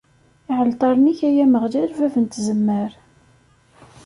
[0.49, 2.91] Iɛalṭaren-ik, ay Ameɣlal, bab n tzemmar.